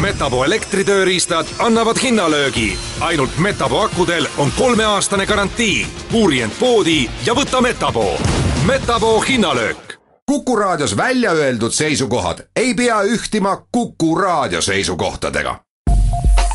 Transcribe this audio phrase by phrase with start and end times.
[0.00, 2.78] Metapo elektritööriistad annavad hinnalöögi.
[3.00, 5.86] ainult Metapo akudel on kolmeaastane garantii.
[6.12, 8.18] uuri end poodi ja võta Metapo.
[8.66, 9.94] Metapo hinnalöök.
[10.26, 15.60] kuku raadios välja öeldud seisukohad ei pea ühtima Kuku raadio seisukohtadega.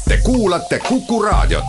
[0.08, 1.66] Te kuulate Kuku raadiot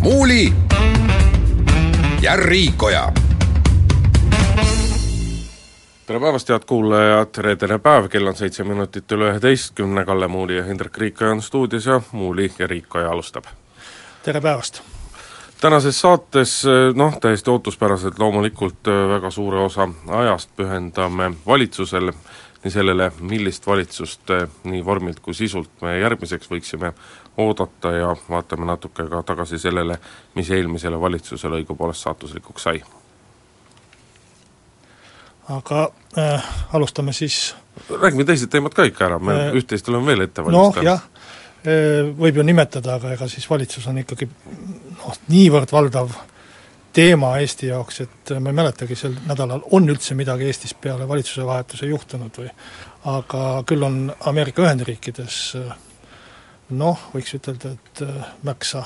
[0.00, 0.52] Muuli
[2.20, 3.12] ja Riikoja
[6.10, 10.64] tere päevast, head kuulajad, reedene päev, kell on seitse minutit üle üheteistkümne, Kalle Muuli ja
[10.66, 13.44] Hendrik Riikoja on stuudios ja Muuli ja Riikoja alustab.
[14.22, 14.82] tere päevast!
[15.60, 22.12] tänases saates noh, täiesti ootuspäraselt loomulikult väga suure osa ajast pühendame valitsusele,
[22.64, 26.92] nii sellele, millist valitsust nii vormilt kui sisult me järgmiseks võiksime
[27.36, 30.00] oodata ja vaatame natuke ka tagasi sellele,
[30.34, 32.82] mis eelmisele valitsusele õigupoolest saatuslikuks sai
[35.50, 37.54] aga äh, alustame siis
[37.90, 40.80] räägime teised teemad ka ikka ära, me äh, üht-teist oleme veel ette valmistanud.
[40.80, 41.04] noh jah,
[41.64, 46.16] äh, võib ju nimetada, aga ega siis valitsus on ikkagi noh, niivõrd valdav
[46.92, 51.46] teema Eesti jaoks, et ma ei mäletagi, sel nädalal on üldse midagi Eestis peale valitsuse
[51.46, 52.50] vahetuse juhtunud või
[53.10, 55.38] aga küll on Ameerika Ühendriikides
[56.76, 58.84] noh, võiks ütelda, et äh, märksa,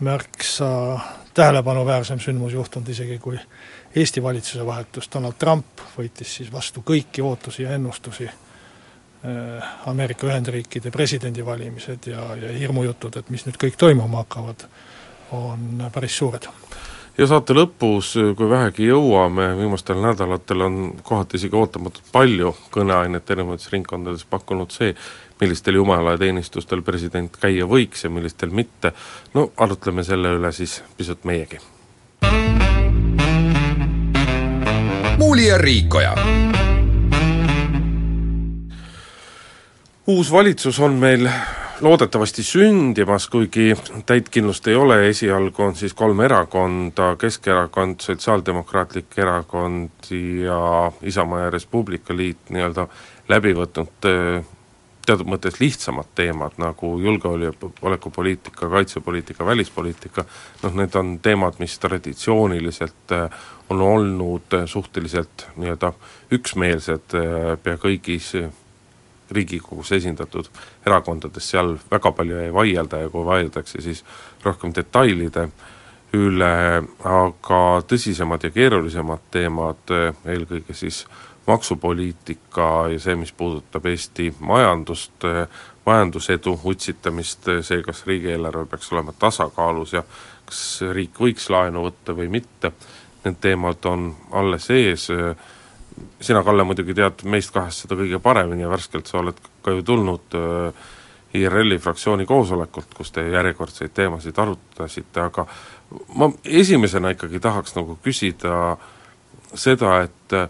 [0.00, 0.98] märksa
[1.34, 3.38] tähelepanuväärsem sündmus juhtunud isegi kui
[3.96, 10.90] Eesti valitsuse vahetus, Donald Trump võitis siis vastu kõiki ootusi ja ennustusi äh, Ameerika Ühendriikide
[10.90, 14.64] presidendivalimised ja, ja hirmujutud, et mis nüüd kõik toimuma hakkavad,
[15.32, 16.48] on päris suured.
[17.18, 23.68] ja saate lõpus, kui vähegi jõuame, viimastel nädalatel on kohati isegi ootamatult palju kõneainet erinevates
[23.72, 24.94] ringkondades pakkunud see,
[25.42, 28.92] millistel jumalateenistustel president käia võiks ja millistel mitte,
[29.34, 31.58] no arutleme selle üle siis pisut meiegi.
[35.18, 36.14] Muuli ja Riikoja.
[40.06, 41.28] uus valitsus on meil
[41.80, 43.72] loodetavasti sündimas, kuigi
[44.06, 50.10] täit kindlust ei ole, esialgu on siis kolm erakonda, Keskerakond, Sotsiaaldemokraatlik Erakond
[50.42, 52.86] ja Isamaa ja Res Publica Liit nii-öelda
[53.28, 54.10] läbi võtnud
[55.06, 60.24] teatud mõttes lihtsamad teemad, nagu julgeolekupoliitika, kaitsepoliitika, välispoliitika,
[60.62, 65.92] noh need on teemad, mis traditsiooniliselt äh, on olnud äh, suhteliselt nii-öelda
[66.30, 68.34] üksmeelsed äh, pea kõigis
[69.32, 70.50] Riigikogus esindatud
[70.84, 74.02] erakondades, seal väga palju ei vaielda ja kui vaieldakse, siis
[74.44, 75.46] rohkem detailide
[76.12, 76.56] üle,
[77.08, 79.94] aga tõsisemad ja keerulisemad teemad,
[80.28, 85.26] eelkõige siis äh, maksupoliitika ja see, mis puudutab Eesti majandust,
[85.86, 90.04] majandusedu utsitamist, see, kas riigieelarve peaks olema tasakaalus ja
[90.46, 92.72] kas riik võiks laenu võtta või mitte,
[93.24, 94.08] need teemad on
[94.38, 95.08] alles ees,
[96.20, 99.82] sina, Kalle, muidugi tead meist kahest seda kõige paremini ja värskelt sa oled ka ju
[99.86, 100.38] tulnud
[101.34, 105.46] IRL-i fraktsiooni koosolekult, kus te järjekordseid teemasid arutasite, aga
[106.16, 108.76] ma esimesena ikkagi tahaks nagu küsida
[109.54, 110.48] seda, et äh,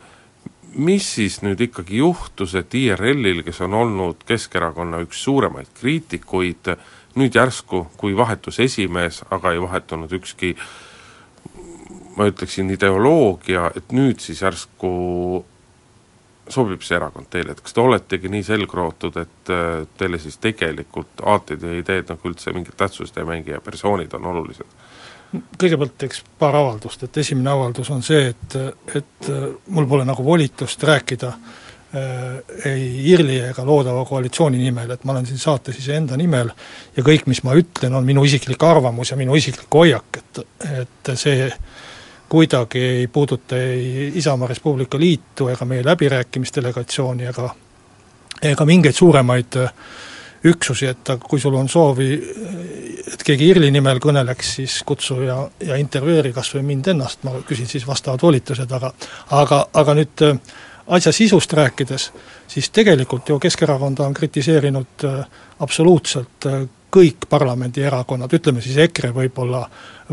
[0.75, 6.73] mis siis nüüd ikkagi juhtus, et IRL-il, kes on olnud Keskerakonna üks suuremaid kriitikuid,
[7.21, 10.55] nüüd järsku, kui vahetus esimees, aga ei vahetunud ükski
[12.17, 14.93] ma ütleksin, ideoloogia, et nüüd siis järsku
[16.53, 19.53] sobib see erakond teile, et kas te oletegi nii selgrootud, et
[19.99, 24.27] teile siis tegelikult aated ja ideed nagu üldse mingit tähtsust ei mängi ja persoonid on
[24.33, 24.81] olulised?
[25.33, 28.57] Kõigepealt teeks paar avaldust, et esimene avaldus on see, et,
[28.97, 29.31] et
[29.73, 35.29] mul pole nagu volitust rääkida äh, ei IRL-i ega loodava koalitsiooni nimel, et ma olen
[35.29, 36.53] siin saates iseenda nimel
[36.97, 40.45] ja kõik, mis ma ütlen, on minu isiklik arvamus ja minu isiklik hoiak, et,
[40.83, 41.51] et see
[42.33, 47.51] kuidagi ei puuduta ei Isamaa Res Publica Liitu ega meie läbirääkimisdelegatsiooni ega
[48.43, 49.75] ega mingeid suuremaid äh,
[50.45, 52.11] üksusi, et kui sul on soovi,
[53.13, 57.35] et keegi IRL-i nimel kõneleks, siis kutsu ja, ja intervjueeri kas või mind ennast, ma
[57.47, 58.93] küsin siis vastavad volitused, aga
[59.39, 60.39] aga, aga nüüd äh,
[60.97, 62.11] asja sisust rääkides,
[62.51, 65.19] siis tegelikult ju Keskerakonda on kritiseerinud äh,
[65.61, 69.63] absoluutselt äh, kõik parlamendierakonnad, ütleme siis EKRE võib-olla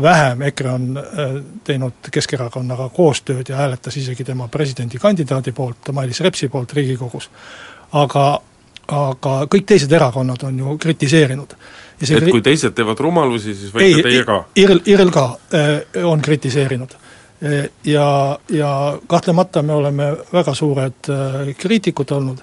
[0.00, 0.86] vähem, EKRE on
[1.64, 7.28] teinud Keskerakonnaga koostööd ja hääletas isegi tema presidendikandidaadi poolt, Mailis Repsi poolt Riigikogus,
[8.00, 8.30] aga
[8.90, 11.54] aga kõik teised erakonnad on ju kritiseerinud.
[12.00, 12.30] Et kri...
[12.30, 14.42] kui teised teevad rumalusi, siis võite teie ka?
[14.56, 17.06] IRL, IRL ka äh, on kritiseerinud äh,.
[17.88, 22.42] Ja, ja kahtlemata me oleme väga suured äh, kriitikud olnud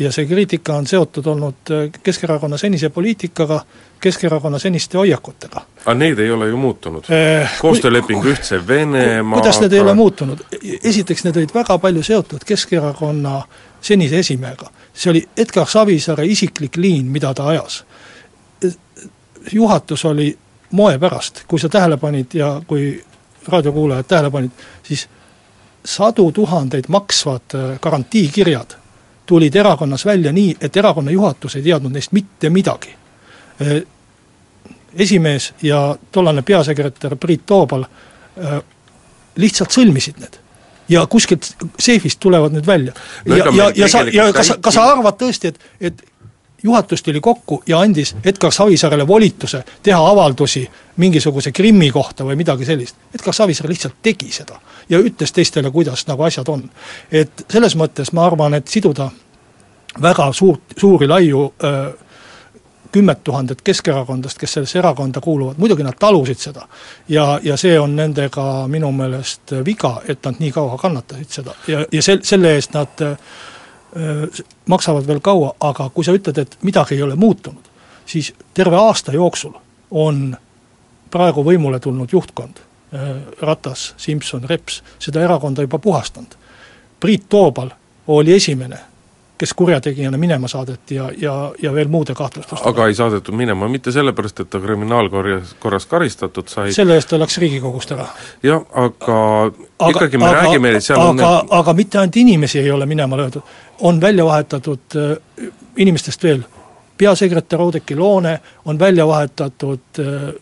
[0.00, 3.60] ja see kriitika on seotud olnud Keskerakonna senise poliitikaga,
[4.00, 5.60] Keskerakonna seniste hoiakutega.
[5.84, 10.40] aga need ei ole ju muutunud Eh, koostööleping Ühtse Venemaaga kuidas need ei ole muutunud?
[10.84, 13.42] esiteks, need olid väga palju seotud Keskerakonna
[13.80, 14.70] senise esimehega.
[14.94, 17.84] see oli Edgar Savisaare isiklik liin, mida ta ajas.
[19.52, 20.38] Juhatus oli
[20.70, 23.04] moe pärast, kui sa tähele panid ja kui
[23.48, 24.50] raadiokuulajad tähele panid,
[24.82, 25.08] siis
[25.84, 28.76] sadu tuhandeid maksvad äh, garantiikirjad
[29.26, 32.94] tulid erakonnas välja nii, et erakonna juhatus ei teadnud neist mitte midagi.
[33.62, 33.82] Äh,
[34.94, 38.62] esimees ja tollane peasekretär Priit Toobal äh,
[39.36, 40.40] lihtsalt sõlmisid need
[40.90, 41.46] ja kuskilt
[41.78, 42.92] seifist tulevad nüüd välja
[43.24, 46.02] No ja, ja, ja sa, ja kas, kas sa arvad tõesti, et, et
[46.62, 52.64] juhatus tuli kokku ja andis Edgar Savisaarele volituse teha avaldusi mingisuguse Krimmi kohta või midagi
[52.64, 52.96] sellist.
[53.14, 56.70] Edgar Savisaar lihtsalt tegi seda ja ütles teistele, kuidas nagu asjad on.
[57.12, 59.10] et selles mõttes ma arvan, et siduda
[60.02, 61.90] väga suurt, suuri laiu öö,
[62.92, 66.66] kümmet tuhandet keskerakondlast, kes sellesse erakonda kuuluvad, muidugi nad talusid seda.
[67.08, 71.84] ja, ja see on nendega minu meelest viga, et nad nii kaua kannatasid seda ja,
[71.92, 73.14] ja sel-, selle eest nad öö,
[74.70, 77.66] maksavad veel kaua, aga kui sa ütled, et midagi ei ole muutunud,
[78.06, 79.56] siis terve aasta jooksul
[79.90, 80.36] on
[81.10, 82.62] praegu võimule tulnud juhtkond,
[83.40, 86.34] Ratas, Simson, Reps, seda erakonda juba puhastanud.
[87.00, 87.70] Priit Toobal
[88.06, 88.78] oli esimene,
[89.38, 92.70] kes kurjategijana minema saadeti ja, ja, ja veel muude kahtlustustega.
[92.70, 97.18] aga ei saadetud minema mitte sellepärast, et ta kriminaalkorjas, korras karistatud sai, selle eest ta
[97.22, 98.08] läks Riigikogust ära.
[98.42, 99.16] jah, aga,
[99.78, 102.86] aga ikkagi me aga, räägime, seal aga, on need aga mitte ainult inimesi ei ole
[102.90, 105.46] minema löödud, on välja vahetatud äh,
[105.76, 106.42] inimestest veel,
[106.98, 110.34] peasekretär Oudekki Loone, on välja vahetatud äh,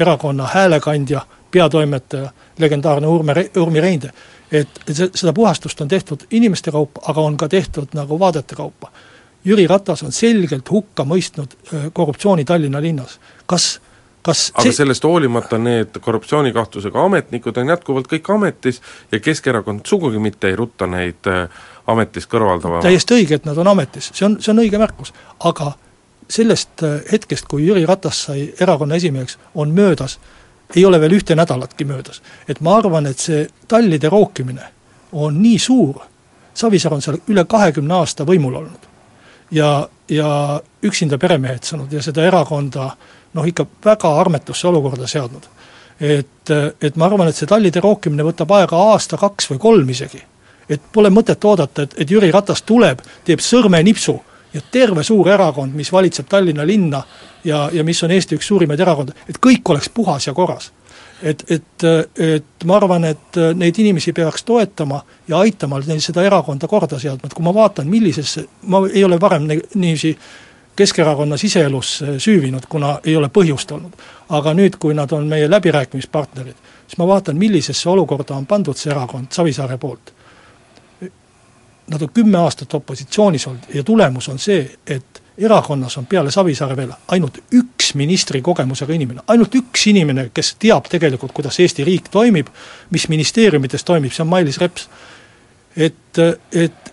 [0.00, 1.20] erakonna häälekandja,
[1.50, 4.10] peatoimetaja, legendaarne Urme, Urmi Reinde.
[4.52, 8.90] et, see, seda puhastust on tehtud inimeste kaupa, aga on ka tehtud nagu vaadete kaupa.
[9.44, 13.20] Jüri Ratas on selgelt hukka mõistnud äh, korruptsiooni Tallinna linnas.
[13.46, 13.80] kas
[14.22, 14.76] kas aga see...
[14.82, 18.82] sellest hoolimata need korruptsioonikahtlusega ametnikud on jätkuvalt kõik ametis
[19.12, 21.28] ja Keskerakond sugugi mitte ei rutta neid
[21.90, 22.82] ametist kõrvaldama.
[22.84, 25.14] täiesti õige, et nad on ametis, see on, see on õige märkus,
[25.44, 25.72] aga
[26.30, 30.18] sellest äh, hetkest, kui Jüri Ratas sai erakonna esimeheks, on möödas,
[30.76, 32.22] ei ole veel ühte nädalatki möödas.
[32.48, 34.68] et ma arvan, et see tallide rookimine
[35.12, 36.06] on nii suur,
[36.54, 38.86] Savisaar on seal üle kahekümne aasta võimul olnud.
[39.50, 42.90] ja, ja üksinda peremehetsanud ja seda erakonda
[43.34, 45.46] noh, ikka väga armetusse olukorda seadnud.
[46.00, 46.50] et,
[46.80, 50.22] et ma arvan, et see tallide rookimine võtab aega aasta, kaks või kolm isegi.
[50.70, 54.16] Et pole mõtet oodata, et, et Jüri Ratas tuleb, teeb sõrmenipsu
[54.54, 57.02] ja terve suur erakond, mis valitseb Tallinna linna
[57.44, 60.72] ja, ja mis on Eesti üks suurimaid erakondi, et kõik oleks puhas ja korras.
[61.22, 61.84] et, et,
[62.16, 67.26] et ma arvan, et neid inimesi peaks toetama ja aitama neil seda erakonda korda seadma,
[67.26, 70.16] et kui ma vaatan, millisesse, ma ei ole varem niiviisi
[70.76, 73.92] Keskerakonna siseelus süüvinud, kuna ei ole põhjust olnud.
[74.28, 76.56] aga nüüd, kui nad on meie läbirääkimispartnerid,
[76.86, 80.12] siis ma vaatan, millisesse olukorda on pandud see erakond Savisaare poolt.
[81.90, 86.76] Nad on kümme aastat opositsioonis olnud ja tulemus on see, et erakonnas on peale Savisaare
[86.76, 92.10] veel ainult üks ministri kogemusega inimene, ainult üks inimene, kes teab tegelikult, kuidas Eesti riik
[92.12, 92.50] toimib,
[92.90, 94.88] mis ministeeriumites toimib, see on Mailis Reps.
[95.76, 96.18] et,
[96.52, 96.92] et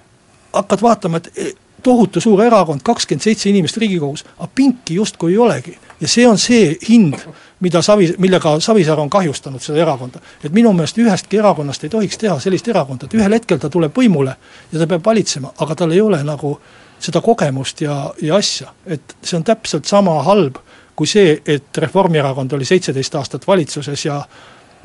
[0.54, 5.78] hakkad vaatama, et tohutu suur erakond, kakskümmend seitse inimest Riigikogus, aga pinki justkui ei olegi.
[6.02, 7.20] ja see on see hind,
[7.60, 10.20] mida Savi, millega Savisaar on kahjustanud seda erakonda.
[10.44, 13.96] et minu meelest ühestki erakonnast ei tohiks teha sellist erakonda, et ühel hetkel ta tuleb
[13.98, 14.36] võimule
[14.72, 16.58] ja ta peab valitsema, aga tal ei ole nagu
[17.00, 20.58] seda kogemust ja, ja asja, et see on täpselt sama halb
[20.98, 24.18] kui see, et Reformierakond oli seitseteist aastat valitsuses ja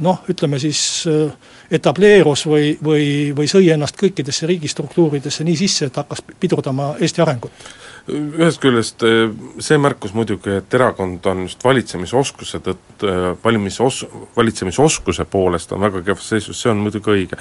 [0.04, 1.32] noh, ütleme siis äh,
[1.70, 3.06] etableerus või, või,
[3.36, 7.64] või sõi ennast kõikidesse riigistruktuuridesse nii sisse, et hakkas pidurdama Eesti arengut
[8.10, 9.30] ühest küljest eh,
[9.62, 14.04] see märkus muidugi, et erakond on just valitsemisoskuse tõttu, eh, valimisos-,
[14.36, 17.38] valitsemisoskuse poolest on väga kehvas seisus, see on muidugi õige.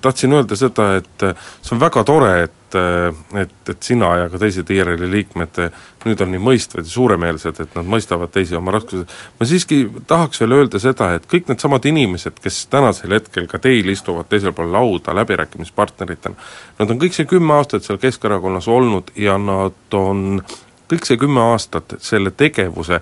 [0.00, 1.26] tahtsin öelda seda, et
[1.60, 5.60] see on väga tore, et et, et sina ja ka teised IRL-i liikmed
[6.04, 9.10] nüüd on nii mõistvad ja suuremeelsed, et nad mõistavad teisi oma raskused.
[9.40, 13.88] ma siiski tahaks veel öelda seda, et kõik needsamad inimesed, kes tänasel hetkel ka teil
[13.92, 16.36] istuvad teisel pool lauda läbirääkimispartneritena,
[16.78, 20.42] nad on kõik see kümme aastat seal Keskerakonnas olnud ja nad on
[20.90, 23.00] kõik see kümme aastat selle tegevuse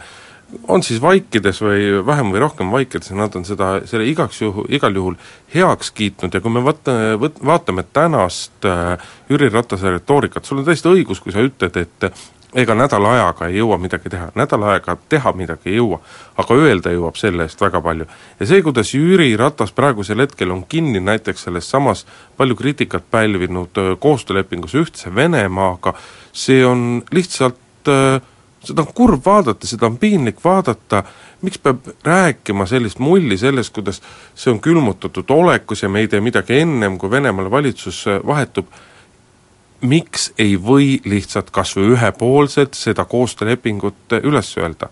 [0.68, 4.94] on siis vaikides või vähem või rohkem vaikides, nad on seda, selle igaks juhu, igal
[4.94, 5.16] juhul
[5.54, 8.98] heaks kiitnud ja kui me vaata, vaatame tänast äh,
[9.30, 12.12] Jüri Ratase retoorikat, sul on täiesti õigus, kui sa ütled, et
[12.54, 16.00] ega nädala ajaga ei jõua midagi teha, nädala aega teha midagi ei jõua,
[16.40, 18.06] aga öelda jõuab selle eest väga palju.
[18.40, 22.04] ja see, kuidas Jüri Ratas praegusel hetkel on kinni näiteks selles samas
[22.36, 25.94] palju kriitikat pälvinud koostöölepingus Ühtse Venemaaga,
[26.32, 28.20] see on lihtsalt äh,
[28.64, 31.02] seda on kurb vaadata, seda on piinlik vaadata,
[31.42, 34.02] miks peab rääkima sellist mulli sellest, kuidas
[34.34, 38.70] see on külmutatud olekus ja me ei tee midagi ennem, kui Venemaal valitsus vahetub,
[39.82, 44.90] miks ei või lihtsalt kas või ühepoolselt seda koostöölepingut üles öelda?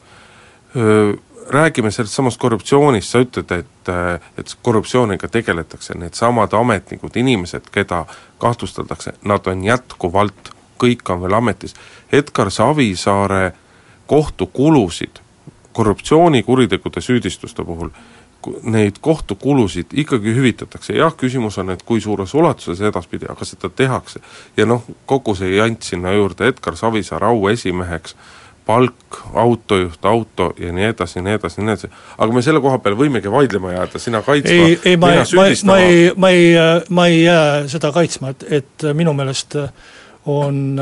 [1.50, 3.90] Räägime sellest samast korruptsioonist, sa ütled, et,
[4.38, 8.04] et korruptsiooniga tegeletakse, needsamad ametnikud, inimesed, keda
[8.38, 11.74] kahtlustatakse, nad on jätkuvalt, kõik on veel ametis.
[12.12, 13.52] Edgar Savisaare
[14.06, 15.20] kohtukulusid
[15.72, 17.88] korruptsioonikuritegude süüdistuste puhul.
[18.62, 24.20] Neid kohtukulusid ikkagi hüvitatakse, jah, küsimus on, et kui suures ulatuses edaspidi, aga seda tehakse.
[24.56, 28.16] ja noh, kogu see jant sinna juurde, Edgar Savisaar auesimeheks,
[28.66, 32.96] palk, autojuht, auto ja nii edasi nii edasi nii edasi, aga me selle koha peal
[32.96, 36.50] võimegi vaidlema jääda, sina kaitsma, ei, ei ma ei, ma, ei,
[36.88, 39.58] ma ei, jää seda kaitsma, et, et minu meelest
[40.24, 40.78] on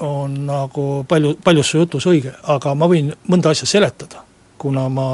[0.00, 4.24] on nagu palju, paljus su jutus õige, aga ma võin mõnda asja seletada,
[4.58, 5.12] kuna ma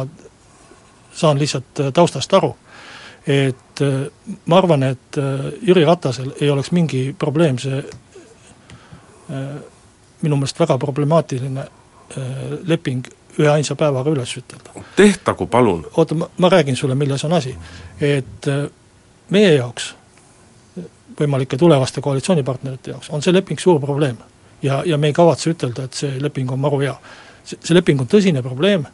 [1.17, 2.57] saan lihtsalt äh, taustast aru.
[3.27, 4.11] et äh,
[4.47, 7.83] ma arvan, et äh, Jüri Ratasel ei oleks mingi probleem see
[10.23, 11.65] minu meelest väga problemaatiline
[12.71, 13.09] leping
[13.41, 14.85] üheainsa päevaga üles ütelda.
[14.97, 15.83] tehtagu palun!
[15.97, 17.57] oota, ma, ma räägin sulle, milles on asi.
[18.01, 18.47] et
[19.31, 19.95] meie jaoks,
[21.21, 24.17] võimalike tulevaste koalitsioonipartnerite jaoks, on see leping suur probleem.
[24.63, 26.97] Ja, ja me ei kavatse ütelda, et see leping on maru hea.
[27.45, 28.87] see, leping on tõsine probleem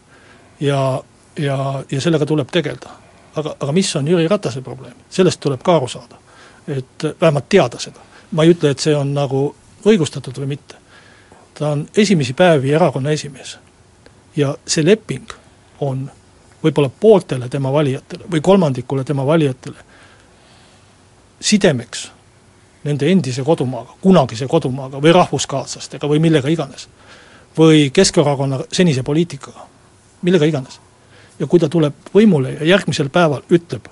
[0.61, 1.02] ja
[1.38, 2.90] ja, ja sellega tuleb tegeleda.
[3.37, 6.16] aga, aga mis on Jüri Ratase probleem, sellest tuleb ka aru saada.
[6.69, 8.00] et vähemalt teada seda.
[8.31, 9.54] ma ei ütle, et see on nagu
[9.85, 10.76] õigustatud või mitte.
[11.54, 13.59] ta on esimesi päevi erakonna esimees.
[14.37, 15.33] ja see leping
[15.81, 16.11] on
[16.64, 19.78] võib-olla pooltele tema valijatele või kolmandikule tema valijatele
[21.40, 22.11] sidemeks
[22.84, 26.88] nende endise kodumaaga, kunagise kodumaaga või rahvuskaaslastega või millega iganes.
[27.58, 29.66] või Keskerakonna senise poliitikaga,
[30.22, 30.80] millega iganes
[31.38, 33.88] ja kui ta tuleb võimule ja järgmisel päeval ütleb,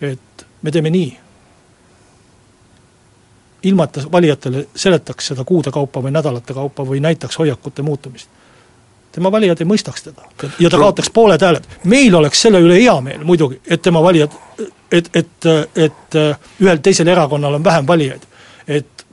[0.00, 1.10] et me teeme nii,
[3.70, 8.28] ilma et ta valijatele seletaks seda kuude kaupa või nädalate kaupa või näitaks hoiakute muutumist,
[9.12, 11.66] tema valijad ei mõistaks teda ja ta kaotaks pooled hääled.
[11.84, 14.34] meil oleks selle üle hea meel muidugi, et tema valijad,
[14.92, 16.18] et, et, et
[16.60, 18.26] ühel teisel erakonnal on vähem valijaid.
[18.70, 19.06] Et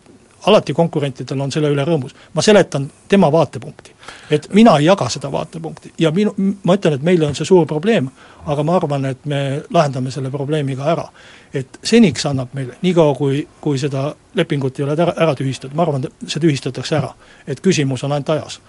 [0.48, 2.14] alati konkurentidel on selle üle rõõmus.
[2.34, 3.92] ma seletan tema vaatepunkti.
[4.32, 6.34] et mina ei jaga seda vaatepunkti ja minu,
[6.64, 8.10] ma ütlen, et meile on see suur probleem,
[8.46, 11.08] aga ma arvan, et me lahendame selle probleemi ka ära.
[11.54, 15.84] et seniks annab meile, niikaua kui, kui seda lepingut ei ole ära, ära tühistatud, ma
[15.84, 17.14] arvan, see tühistatakse ära.
[17.48, 18.60] et küsimus on ainult ajas.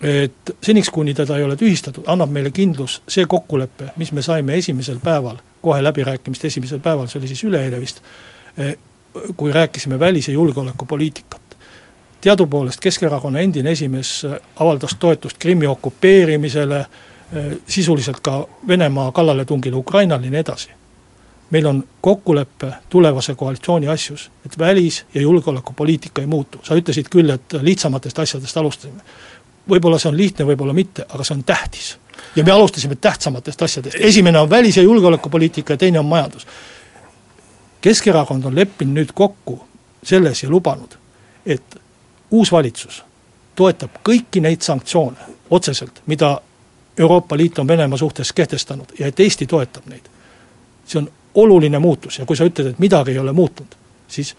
[0.00, 4.56] et seniks, kuni teda ei ole tühistatud, annab meile kindlus see kokkulepe, mis me saime
[4.56, 8.00] esimesel päeval, kohe läbirääkimiste esimesel päeval, see oli siis üleeile vist,
[9.36, 11.42] kui rääkisime välis- ja julgeolekupoliitikat.
[12.20, 14.26] teadupoolest Keskerakonna endine esimees
[14.56, 16.86] avaldas toetust Krimmi okupeerimisele,
[17.66, 20.70] sisuliselt ka Venemaa kallaletungile Ukrainale ja nii edasi.
[21.50, 27.30] meil on kokkulepe tulevase koalitsiooni asjus, et välis- ja julgeolekupoliitika ei muutu, sa ütlesid küll,
[27.30, 29.00] et lihtsamatest asjadest alustasime.
[29.70, 31.98] võib-olla see on lihtne, võib-olla mitte, aga see on tähtis.
[32.36, 36.46] ja me alustasime tähtsamatest asjadest, esimene on välis- ja julgeolekupoliitika ja teine on majandus
[37.82, 39.58] Keskerakond on leppinud nüüd kokku
[40.04, 40.94] selles ja lubanud,
[41.46, 41.80] et
[42.30, 43.02] uus valitsus
[43.58, 46.40] toetab kõiki neid sanktsioone otseselt, mida
[46.98, 50.08] Euroopa Liit on Venemaa suhtes kehtestanud ja et Eesti toetab neid.
[50.86, 53.74] see on oluline muutus ja kui sa ütled, et midagi ei ole muutunud,
[54.08, 54.34] siis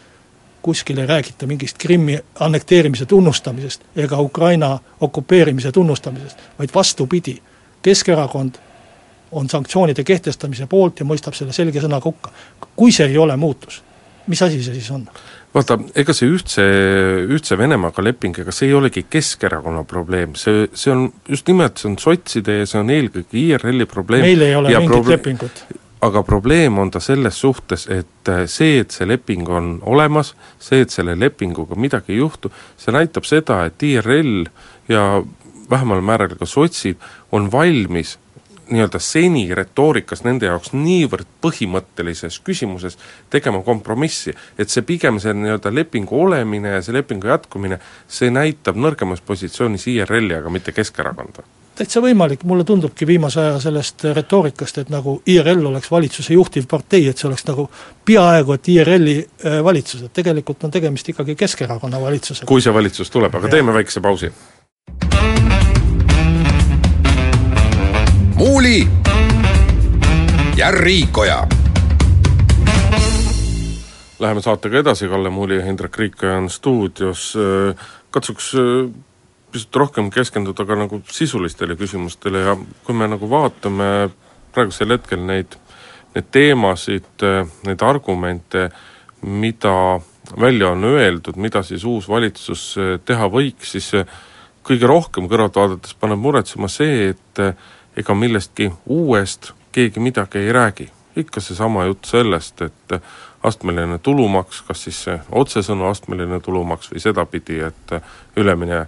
[0.61, 7.41] kuskil ei räägita mingist Krimmi annekteerimise tunnustamisest ega Ukraina okupeerimise tunnustamisest, vaid vastupidi,
[7.81, 8.55] Keskerakond
[9.33, 12.31] on sanktsioonide kehtestamise poolt ja mõistab selle selge sõnaga hukka.
[12.75, 13.81] kui see ei ole muutus,
[14.27, 15.05] mis asi see siis on?
[15.53, 16.63] vaata, ega see ühtse,
[17.35, 21.91] ühtse Venemaaga leping, ega see ei olegi Keskerakonna probleem, see, see on just nimelt, see
[21.91, 25.65] on sotside ja see on eelkõige IRL-i probleem meil ei ole mingit proble lepingut
[26.03, 30.83] aga probleem on ta selles suhtes, et äh, see, et see leping on olemas, see,
[30.83, 34.43] et selle lepinguga midagi ei juhtu, see näitab seda, et IRL
[34.91, 35.05] ja
[35.69, 36.99] vähemal määral ka sotsid
[37.31, 38.17] on valmis
[38.69, 42.97] nii-öelda seni retoorikas nende jaoks niivõrd põhimõttelises küsimuses
[43.33, 48.79] tegema kompromissi, et see pigem see nii-öelda lepingu olemine ja see lepingu jätkumine, see näitab
[48.79, 51.43] nõrgemas positsioonis IRL-i, aga mitte Keskerakonda
[51.73, 57.07] täitsa võimalik, mulle tundubki viimase aja sellest retoorikast, et nagu IRL oleks valitsuse juhtiv partei,
[57.09, 57.65] et see oleks nagu
[58.05, 62.49] peaaegu et IRL-i äh, valitsus, et tegelikult on tegemist ikkagi Keskerakonna valitsusega.
[62.49, 63.57] kui see valitsus tuleb, aga ja.
[63.57, 64.31] teeme väikse pausi.
[68.35, 68.87] Muuli
[70.55, 71.47] ja Riikoja.
[74.19, 77.33] Läheme saatega edasi, Kalle Muuli ja Indrek Riikoja on stuudios,
[78.11, 78.51] katsuks
[79.51, 84.09] pisut rohkem keskenduda ka nagu sisulistele küsimustele ja kui me nagu vaatame
[84.53, 85.57] praegusel hetkel neid,
[86.15, 87.25] neid teemasid,
[87.67, 88.69] neid argumente,
[89.21, 89.99] mida
[90.39, 92.73] välja on öeldud, mida siis uus valitsus
[93.05, 93.91] teha võiks, siis
[94.63, 97.43] kõige rohkem kõrvalt vaadates paneb muretsema see, et
[97.97, 100.91] ega millestki uuest keegi midagi ei räägi.
[101.15, 103.01] ikka seesama jutt sellest, et
[103.43, 107.93] astmeline tulumaks, kas siis see otsesõnu astmeline tulumaks või sedapidi, et
[108.35, 108.87] ülemine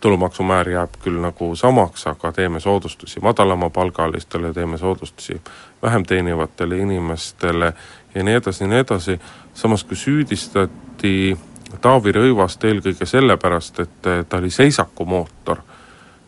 [0.00, 5.40] tulumaksumäär jääb küll nagu samaks, aga teeme soodustusi madalamapalgalistele, teeme soodustusi
[5.82, 7.72] vähem teenivatele inimestele
[8.14, 9.20] ja nii edasi ja nii edasi,
[9.54, 11.36] samas kui süüdistati
[11.80, 15.60] Taavi Rõivast eelkõige sellepärast, et ta oli seisakumootor,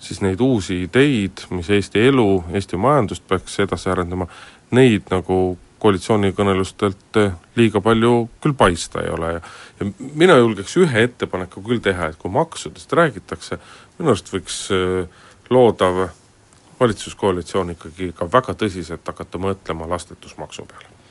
[0.02, 4.26] siis neid uusi ideid, mis Eesti elu, Eesti majandust peaks edasi arendama,
[4.74, 7.18] neid nagu koalitsioonikõnelustelt
[7.58, 9.32] liiga palju küll paista ei ole.
[9.34, 9.40] Ja
[9.82, 13.58] ja mina julgeks ühe ettepaneku küll teha, et kui maksudest räägitakse,
[13.98, 16.08] minu arust võiks äh, loodav
[16.80, 21.01] valitsuskoalitsioon ikkagi ka väga tõsiselt hakata mõtlema lastetusmaksu peale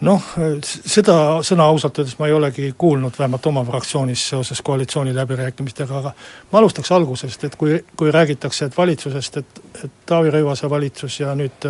[0.00, 0.22] noh,
[0.62, 6.12] seda sõna ausalt öeldes ma ei olegi kuulnud, vähemalt oma fraktsioonis seoses koalitsiooni läbirääkimistega, aga
[6.52, 11.34] ma alustaks algusest, et kui, kui räägitakse, et valitsusest, et, et Taavi Rõivase valitsus ja
[11.38, 11.68] nüüd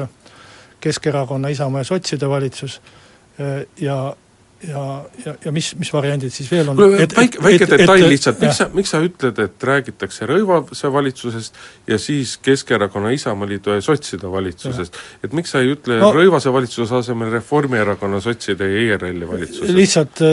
[0.80, 2.80] Keskerakonna, Isamaa ja sotside valitsus
[3.80, 3.96] ja
[4.68, 6.78] ja, ja, ja mis, mis variandid siis veel on?
[6.78, 11.98] väike, väike detail et, lihtsalt, miks sa, miks sa ütled, et räägitakse Rõivase valitsusest ja
[12.02, 17.32] siis Keskerakonna, Isamaaliidu ja sotside valitsusest, et miks sa ei ütle no, Rõivase valitsuse asemel
[17.36, 19.74] Reformierakonna, sotside ja ERL-i valitsusest?
[19.76, 20.24] lihtsalt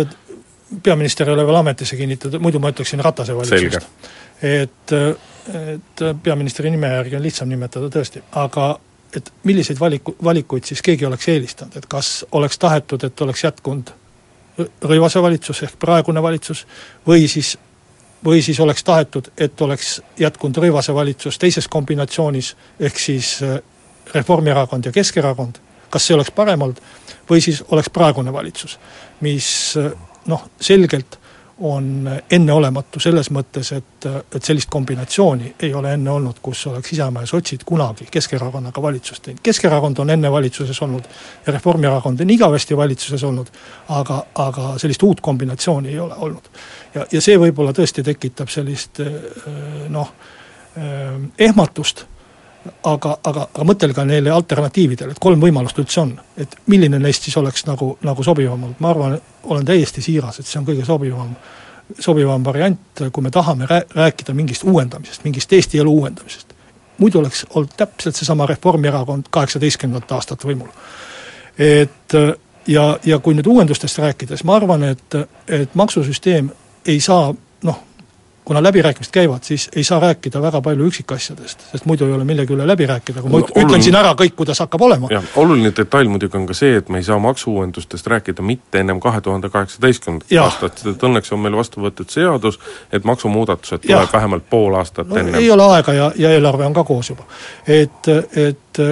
[0.84, 4.10] peaminister ei ole veel ametisse kinnitatud, muidu ma ütleksin Ratase valitsusest.
[4.42, 4.96] et,
[5.54, 8.74] et peaministri nime järgi on lihtsam nimetada tõesti, aga
[9.14, 13.94] et milliseid valiku, valikuid siis keegi oleks eelistanud, et kas oleks tahetud, et oleks jätkunud
[14.58, 16.66] Rõivase valitsus ehk praegune valitsus
[17.08, 17.56] või siis,
[18.26, 23.58] või siis oleks tahetud, et oleks jätkunud Rõivase valitsus teises kombinatsioonis, ehk siis äh,
[24.14, 25.58] Reformierakond ja Keskerakond,
[25.90, 26.82] kas see oleks parem olnud,
[27.30, 28.78] või siis oleks praegune valitsus,
[29.22, 29.48] mis
[29.82, 29.92] äh,
[30.30, 31.18] noh, selgelt
[31.64, 37.24] on enneolematu selles mõttes, et, et sellist kombinatsiooni ei ole enne olnud, kus oleks Isamaa
[37.24, 39.40] ja sotsid kunagi Keskerakonnaga valitsust teinud.
[39.44, 41.08] Keskerakond on enne valitsuses olnud
[41.46, 43.52] ja Reformierakond on igavesti valitsuses olnud,
[43.96, 46.50] aga, aga sellist uut kombinatsiooni ei ole olnud.
[46.96, 49.00] ja, ja see võib-olla tõesti tekitab sellist
[49.90, 50.12] noh,
[51.40, 52.06] ehmatust
[52.84, 56.14] aga, aga, aga mõtelge neile alternatiividele, et kolm võimalust üldse on.
[56.38, 60.48] et milline neist siis oleks nagu, nagu sobivam olnud, ma arvan, olen täiesti siiras, et
[60.48, 61.36] see on kõige sobivam,
[62.00, 66.54] sobivam variant, kui me tahame rää-, rääkida mingist uuendamisest, mingist Eesti elu uuendamisest.
[66.98, 70.70] muidu oleks olnud täpselt seesama Reformierakond kaheksateistkümnendat aastat võimul.
[71.58, 72.16] et
[72.68, 75.16] ja, ja kui nüüd uuendustest rääkida, siis ma arvan, et,
[75.48, 76.50] et maksusüsteem
[76.86, 77.80] ei saa noh,
[78.46, 82.54] kuna läbirääkimised käivad, siis ei saa rääkida väga palju üksikasjadest, sest muidu ei ole millegi
[82.54, 85.08] üle läbi rääkida, kui ma no, ütlen oluline, siin ära kõik, kuidas hakkab olema.
[85.12, 89.00] jah, oluline detail muidugi on ka see, et me ei saa maksu-uuendustest rääkida mitte ennem
[89.04, 92.60] kahe tuhande kaheksateistkümnendat aastat, sest õnneks on meil vastu võetud seadus,
[92.92, 95.38] et maksumuudatused tuleb vähemalt pool aastat no, enne.
[95.40, 97.28] ei ole aega ja, ja eelarve on ka koos juba.
[97.68, 98.84] et, et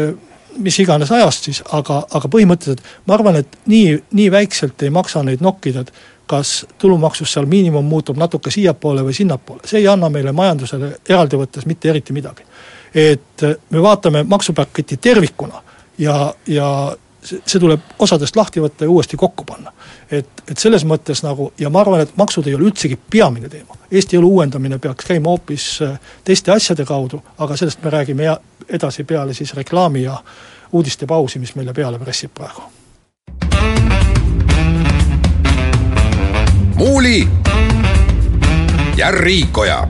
[0.58, 5.24] mis iganes ajast siis, aga, aga põhimõtteliselt ma arvan, et nii, nii väikselt ei maksa
[5.24, 5.94] neid nokkida, et
[6.32, 11.40] kas tulumaksust seal miinimum muutub natuke siiapoole või sinnapoole, see ei anna meile majandusele eraldi
[11.40, 12.48] võttes mitte eriti midagi.
[12.96, 15.62] et me vaatame maksupaketti tervikuna
[15.98, 16.68] ja, ja
[17.24, 19.72] see tuleb osadest lahti võtta ja uuesti kokku panna.
[20.12, 23.78] et, et selles mõttes nagu ja ma arvan, et maksud ei ole üldsegi peamine teema.
[23.92, 28.36] Eesti elu uuendamine peaks käima hoopis äh, teiste asjade kaudu, aga sellest me räägime
[28.70, 30.18] edasi peale siis reklaami ja
[30.72, 32.72] uudistepausi, mis meile peale pressib praegu
[36.82, 37.28] Muuli
[38.98, 39.88] ja Riikoja.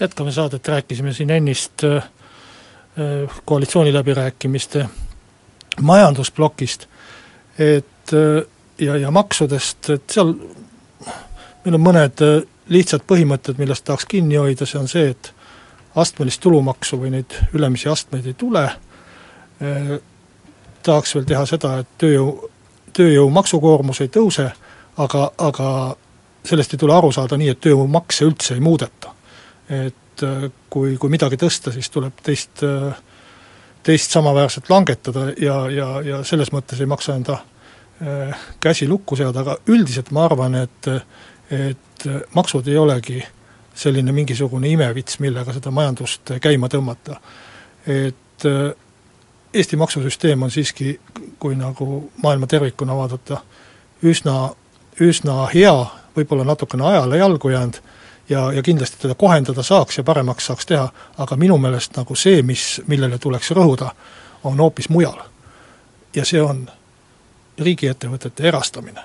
[0.00, 2.02] jätkame saadet, rääkisime siin ennist äh,
[3.44, 4.86] koalitsiooniläbirääkimiste
[5.80, 6.86] majandusplokist,
[7.58, 8.46] et äh,
[8.78, 10.34] ja, ja maksudest, et seal
[11.64, 15.34] meil on mõned äh, lihtsad põhimõtted, millest tahaks kinni hoida, see on see, et
[15.94, 18.70] astmelist tulumaksu või neid ülemisi astmeid ei tule,
[20.82, 22.50] tahaks veel teha seda, et tööjõu
[22.92, 24.50] tööjõu maksukoormus ei tõuse,
[25.00, 25.70] aga, aga
[26.46, 29.14] sellest ei tule aru saada nii, et tööjõumakse üldse ei muudeta.
[29.70, 32.96] et äh, kui, kui midagi tõsta, siis tuleb teist, äh,
[33.82, 37.38] teist samaväärselt langetada ja, ja, ja selles mõttes ei maksa enda
[38.60, 40.86] käsi lukku seada, aga üldiselt ma arvan, et
[41.50, 43.18] et maksud ei olegi
[43.76, 47.18] selline mingisugune imevits, millega seda majandust käima tõmmata.
[47.86, 48.46] et
[49.54, 51.00] Eesti maksusüsteem on siiski,
[51.40, 53.40] kui nagu maailma tervikuna vaadata,
[54.04, 54.50] üsna,
[55.00, 55.74] üsna hea,
[56.16, 57.80] võib-olla natukene ajale jalgu jäänud
[58.28, 62.42] ja, ja kindlasti teda kohendada saaks ja paremaks saaks teha, aga minu meelest nagu see,
[62.42, 63.90] mis, millele tuleks rõhuda,
[64.44, 65.18] on hoopis mujal.
[66.14, 66.64] ja see on
[67.58, 69.02] riigiettevõtete erastamine,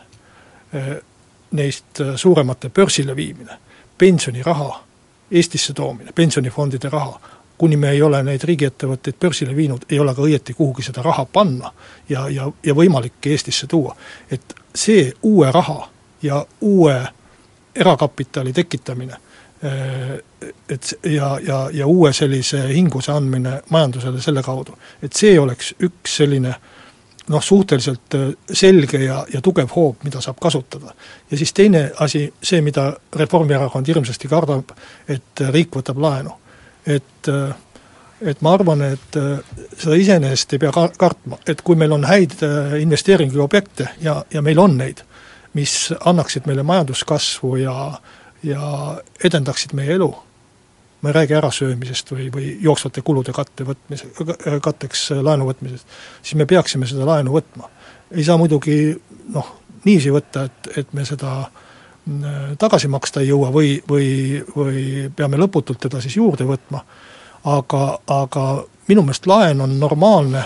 [1.52, 3.58] neist suuremate börsile viimine,
[3.98, 4.86] pensioniraha
[5.32, 7.19] Eestisse toomine, pensionifondide raha,
[7.58, 11.26] kuni me ei ole neid riigiettevõtteid börsile viinud, ei ole ka õieti kuhugi seda raha
[11.26, 11.72] panna
[12.10, 13.96] ja, ja, ja võimalik Eestisse tuua.
[14.32, 15.89] et see uue raha
[16.22, 17.08] ja uue
[17.76, 19.18] erakapitali tekitamine,
[19.63, 20.24] eh,
[20.70, 26.18] et ja, ja, ja uue sellise hinguse andmine majandusele selle kaudu, et see oleks üks
[26.22, 26.56] selline
[27.28, 30.94] noh, suhteliselt eh, selge ja, ja tugev hoob, mida saab kasutada.
[31.32, 34.76] ja siis teine asi, see, mida Reformierakond hirmsasti kardab,
[35.08, 36.36] et riik võtab laenu.
[36.88, 37.30] Et
[38.26, 39.17] et ma arvan, et
[39.76, 42.38] seda iseenesest ei pea ka kartma, et kui meil on häid
[42.80, 45.04] investeeringuobjekte ja, ja meil on neid
[45.56, 47.76] mis annaksid meile majanduskasvu ja,
[48.43, 48.69] ja
[49.24, 50.15] edendaksid meie elu.
[51.02, 54.08] ma ei räägi ärasöömisest või, või jooksvate kulude katte võtmise,
[54.63, 55.91] katteks laenu võtmisest,
[56.24, 57.69] siis me peaksime seda laenu võtma.
[58.12, 58.95] ei saa muidugi
[59.36, 59.52] noh,
[59.84, 61.64] niiviisi võtta, et, et me seda mm,
[62.62, 64.08] tagasi maksta ei jõua või, või,
[64.56, 66.84] või peame lõputult teda siis juurde võtma,
[67.50, 68.44] aga, aga
[68.88, 70.44] minu meelest laen on normaalne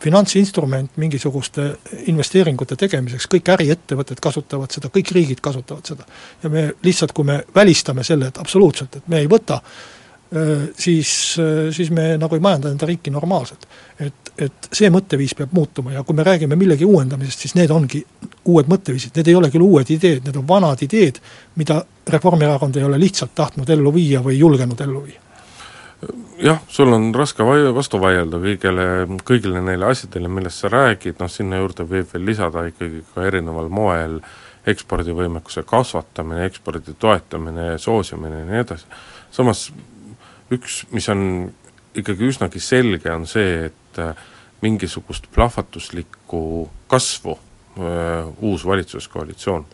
[0.00, 1.66] finantsinstrument mingisuguste
[2.08, 6.06] investeeringute tegemiseks, kõik äriettevõtted kasutavad seda, kõik riigid kasutavad seda.
[6.42, 9.60] ja me lihtsalt, kui me välistame selle, et absoluutselt, et me ei võta,
[10.78, 11.12] siis,
[11.74, 13.66] siis me nagu ei majanda enda riiki normaalselt.
[13.98, 18.04] et, et see mõtteviis peab muutuma ja kui me räägime millegi uuendamisest, siis need ongi
[18.44, 21.18] uued mõtteviisid, need ei ole küll uued ideed, need on vanad ideed,
[21.58, 25.26] mida Reformierakond ei ole lihtsalt tahtnud ellu viia või julgenud ellu viia
[26.40, 28.86] jah, sul on raske vai-, vastu vaielda kõigele,
[29.26, 33.68] kõigile neile asjadele, millest sa räägid, noh sinna juurde võib veel lisada ikkagi ka erineval
[33.72, 34.20] moel
[34.70, 38.86] ekspordivõimekuse kasvatamine, ekspordi toetamine, soosimine ja nii edasi.
[39.32, 39.70] samas
[40.50, 41.52] üks, mis on
[41.94, 44.14] ikkagi üsnagi selge, on see, et äh,
[44.62, 47.38] mingisugust plahvatuslikku kasvu
[47.78, 49.66] öö, äh, uus valitsuskoalitsioon,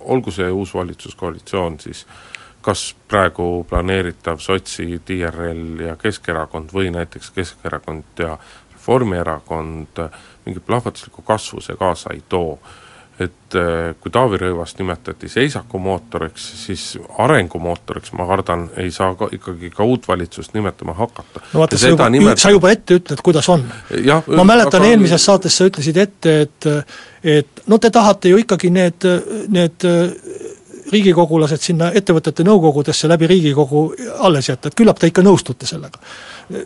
[0.00, 7.32] olgu see uus valitsuskoalitsioon siis äh, kas praegu planeeritav sotsid, IRL ja Keskerakond või näiteks
[7.34, 8.36] Keskerakond ja
[8.72, 10.02] Reformierakond
[10.46, 12.58] mingit plahvatuslikku kasvu see kaasa ei too.
[13.20, 16.84] Et eh, kui Taavi Rõivast nimetati seisakumootoriks, siis
[17.20, 21.44] arengumootoriks, ma kardan, ei saa ka ikkagi ka uut valitsust nimetama hakata.
[21.52, 23.64] no vaata, sa juba nimet..., sa juba ette ütled, kuidas on.
[24.36, 26.70] ma mäletan aga..., eelmises saates sa ütlesid ette, et
[27.22, 29.04] et no te tahate ju ikkagi need,
[29.54, 29.84] need
[30.92, 33.82] riigikogulased sinna ettevõtete nõukogudesse läbi Riigikogu
[34.26, 36.00] alles jätta, et küllap te ikka nõustute sellega.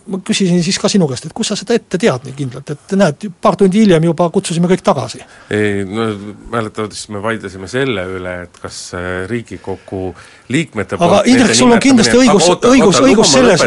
[0.07, 2.95] ma küsisin siis ka sinu käest, et kust sa seda ette tead nii kindlalt, et
[2.99, 5.21] näed, paar tundi hiljem juba kutsusime kõik tagasi?
[5.49, 6.09] ei, no
[6.51, 10.11] mäletatavasti me vaidlesime selle üle, et kas äh, Riigikogu
[10.49, 13.63] liikmete aga Indrek, sul on kindlasti õigus, õigus, õigus selles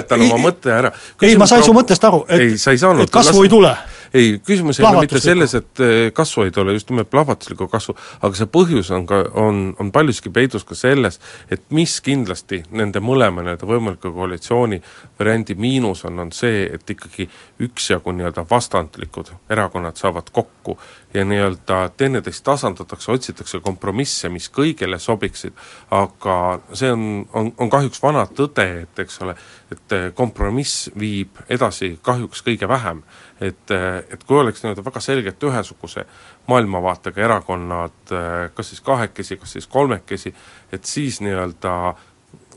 [1.22, 3.74] ei, ma sain su mõttest aru, et, et kasvu ei tule
[4.14, 7.94] ei, küsimus ei ole mitte selles, et eh, kasvu ei tule, just nimelt plahvatuslikku kasvu,
[8.20, 11.20] aga see põhjus on ka, on, on paljuski peidus ka selles,
[11.50, 14.80] et mis kindlasti nende mõlema nii-öelda võimaliku koalitsiooni
[15.18, 17.28] variandi miinus on, on see, et ikkagi
[17.66, 20.78] üksjagu nii-öelda vastandlikud erakonnad saavad kokku
[21.14, 25.56] ja nii-öelda teineteist tasandatakse, otsitakse kompromisse, mis kõigile sobiksid,
[25.90, 26.36] aga
[26.72, 29.34] see on, on, on kahjuks vana tõde, et eks ole,
[29.74, 33.02] et kompromiss viib edasi kahjuks kõige vähem.
[33.40, 36.04] Et, et kui oleks nii-öelda väga selgelt ühesuguse
[36.50, 38.14] maailmavaatega erakonnad
[38.54, 40.34] kas siis kahekesi, kas siis kolmekesi,
[40.72, 41.74] et siis nii-öelda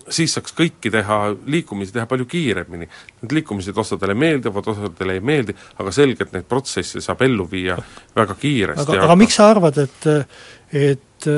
[0.09, 2.87] siis saaks kõiki teha, liikumisi teha palju kiiremini.
[3.21, 7.77] Need liikumised osadele meeldivad, osadele ei meeldi, aga selgelt neid protsesse saab ellu viia
[8.15, 8.91] väga kiiresti.
[8.91, 10.07] aga, aga miks sa arvad, et,
[10.73, 11.29] et,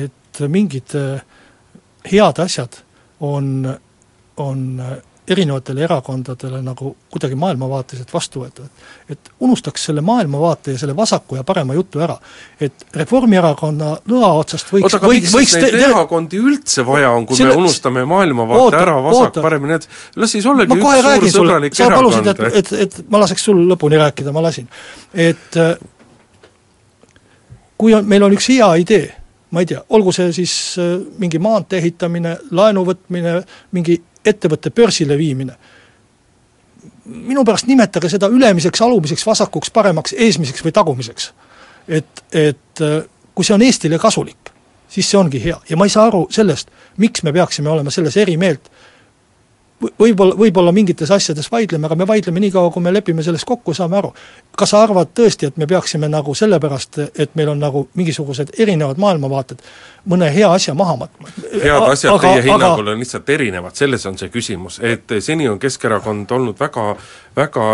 [0.00, 0.96] et mingid
[2.10, 2.82] head asjad
[3.20, 3.68] on,
[4.36, 4.66] on
[5.28, 8.70] erinevatele erakondadele nagu kuidagi maailmavaateliselt vastuvõetavad.
[9.08, 12.16] et unustaks selle maailmavaate ja selle vasaku ja parema jutu ära.
[12.60, 15.84] et Reformierakonna lõa otsast võiks oota, aga võiks, miks neid te...
[15.90, 17.54] erakondi üldse vaja on, kui selle...
[17.54, 21.30] me unustame maailmavaate oota, ära, vasak, parem ja nii edasi, las siis ollagi üks suur
[21.36, 24.68] sõbralik sa palusid, et, et, et ma laseks sul lõpuni rääkida, ma lasin.
[25.14, 25.58] et
[27.80, 29.08] kui on, meil on üks hea idee,
[29.54, 33.40] ma ei tea, olgu see siis äh, mingi maantee ehitamine, laenu võtmine,
[33.76, 35.56] mingi ettevõtte börsile viimine,
[37.04, 41.32] minu pärast nimetage seda ülemiseks, alumiseks, vasakuks, paremaks, eesmiseks või tagumiseks.
[41.88, 43.02] et, et äh,
[43.34, 44.52] kui see on Eestile kasulik,
[44.88, 48.16] siis see ongi hea ja ma ei saa aru sellest, miks me peaksime olema selles
[48.16, 48.70] eri meelt
[49.80, 53.74] võib-olla, võib-olla mingites asjades vaidleme, aga me vaidleme nii kaua, kui me lepime selles kokku,
[53.74, 54.12] saame aru.
[54.56, 59.00] kas sa arvad tõesti, et me peaksime nagu sellepärast, et meil on nagu mingisugused erinevad
[59.00, 59.62] maailmavaated,
[60.08, 61.32] mõne hea asja maha matma?
[61.50, 62.96] head asjad aga, teie hinnangul aga...
[62.96, 66.94] on lihtsalt erinevad, selles on see küsimus, et seni on Keskerakond olnud väga,
[67.36, 67.66] väga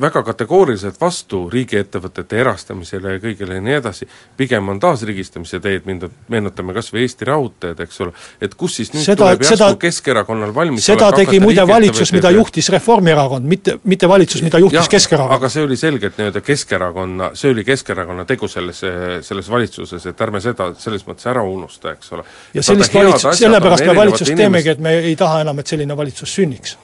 [0.00, 6.12] väga kategooriliselt vastu riigiettevõtete erastamisele ja kõigele ja nii edasi, pigem on taasrigistamise teed mindud,
[6.32, 10.52] meenutame kas või Eesti Raudteed, eks ole, et kus siis nüüd seda, tuleb järsku Keskerakonnal
[10.54, 15.36] valmis seda tegi muide valitsus, mida juhtis Reformierakond, mitte, mitte valitsus, mida juhtis ja, Keskerakond.
[15.38, 18.82] aga see oli selgelt nii-öelda Keskerakonna, see oli Keskerakonna tegu selles,
[19.28, 22.24] selles valitsuses, et ärme seda selles mõttes ära unusta, eks ole.
[22.54, 26.34] ja sellist valitsust, sellepärast me valitsust teemegi, et me ei taha enam, et selline valitsus
[26.40, 26.76] sünniks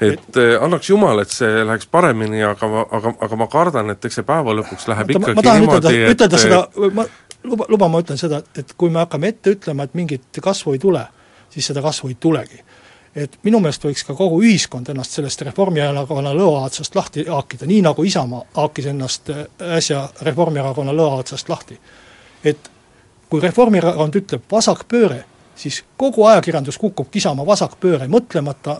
[0.00, 4.04] et äh, annaks jumal, et see läheks paremini, aga ma, aga, aga ma kardan, et
[4.04, 7.06] eks see päeva lõpuks läheb Oota, ikkagi ma, tahan niimoodi, ütelda, et ütelda seda, ma,
[7.44, 10.82] luba, luba, ma ütlen seda, et kui me hakkame ette ütlema, et mingit kasvu ei
[10.82, 11.04] tule,
[11.54, 12.62] siis seda kasvu ei tulegi.
[13.14, 18.02] et minu meelest võiks ka kogu ühiskond ennast sellest Reformierakonna lõoaotsast lahti haakida, nii nagu
[18.02, 19.44] Isamaa haakis ennast äh,
[19.76, 21.78] äsja Reformierakonna lõoaotsast lahti.
[22.44, 22.70] et
[23.34, 25.24] kui Reformierakond ütleb vasakpööre,
[25.58, 28.78] siis kogu ajakirjandus kukubki Isamaa vasakpööre, mõtlemata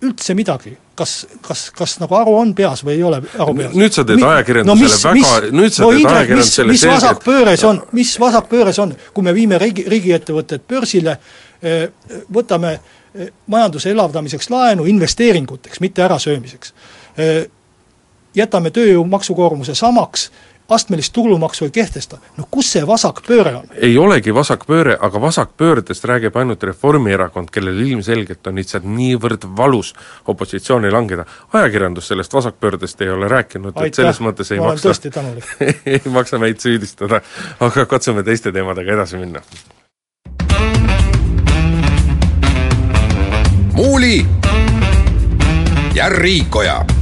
[0.00, 3.74] üldse midagi, kas, kas, kas nagu aru on peas või ei ole aru peas?
[3.76, 7.64] nüüd sa teed ajakirjandusele no, mis, väga, nüüd sa no, teed ajakirjandusele mis, mis vasakpööres
[7.68, 11.18] on, mis vasakpööres on, kui me viime riigi, riigiettevõtted börsile,
[11.60, 11.82] eh,
[12.32, 16.72] võtame eh, majanduse elavdamiseks laenu investeeringuteks, mitte ärasöömiseks.
[17.20, 17.42] Eh,
[18.40, 20.30] jätame tööjõu maksukoormuse samaks
[20.70, 23.70] astmelist tulumaksu ei kehtesta, no kus see vasakpööre on?
[23.74, 29.94] ei olegi vasakpööre, aga vasakpöördest räägib ainult Reformierakond, kellel ilmselgelt on lihtsalt niivõrd valus
[30.26, 31.24] opositsiooni langeda.
[31.52, 34.94] ajakirjandus sellest vasakpöördest ei ole rääkinud, et selles mõttes ei maksa
[35.86, 37.20] ei maksa meid süüdistada,
[37.60, 39.42] aga katsume teiste teemadega edasi minna.
[43.74, 44.26] muuli
[45.94, 46.99] ja Riikoja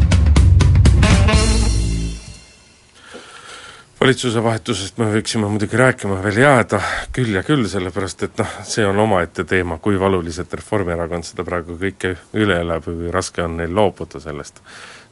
[3.98, 6.78] valitsuse vahetusest me võiksime muidugi rääkima veel jääda
[7.14, 11.74] küll ja küll, sellepärast et noh, see on omaette teema, kui valuliselt Reformierakond seda praegu
[11.80, 14.62] kõike üle elab või raske on neil loobuda sellest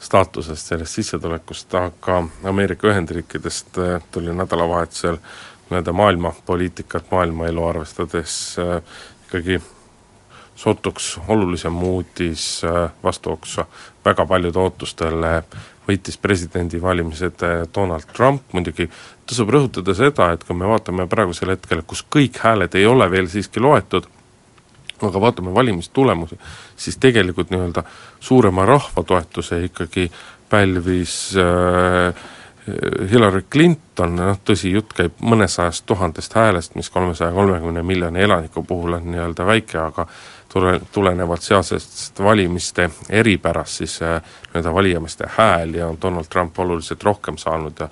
[0.06, 5.18] staatusest, sellest sissetulekust, aga Ameerika Ühendriikidest äh, tuli nädalavahetusel
[5.70, 8.76] nii-öelda maailmapoliitikat, maailmaelu arvestades äh,
[9.26, 9.58] ikkagi
[10.56, 13.66] sootuks olulisem uudis äh, vastuoksa
[14.04, 15.42] väga paljude ootustele
[15.88, 18.88] võitis presidendivalimised äh, Donald Trump, muidugi.
[19.26, 23.26] Tasub rõhutada seda, et kui me vaatame praegusel hetkel, kus kõik hääled ei ole veel
[23.30, 24.06] siiski loetud,
[25.02, 26.38] aga vaatame valimistulemusi,
[26.78, 27.82] siis tegelikult nii-öelda
[28.22, 30.06] suurema rahvatoetuse ikkagi
[30.50, 32.24] pälvis äh,
[33.10, 38.98] Hillary Clinton, noh tõsi, jutt käib mõnesajast tuhandest häälest, mis kolmesaja kolmekümne miljoni elaniku puhul
[38.98, 40.06] on nii-öelda väike, aga
[40.52, 44.22] tule, tulenevalt sealsest valimiste eripärast siis äh,
[44.54, 47.88] nii-öelda valijameeste hääli on Donald Trump oluliselt rohkem saanud ja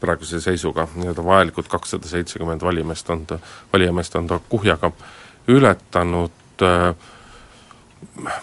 [0.00, 3.38] praeguse seisuga nii-öelda vajalikud kakssada seitsekümmend valimeest on ta,
[3.72, 4.92] valijameest on ta kuhjaga
[5.48, 6.30] ületanud,
[6.62, 6.94] äh,